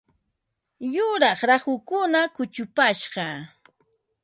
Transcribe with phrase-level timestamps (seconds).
[0.93, 3.27] Yuraq rahukuna kuchupashqa.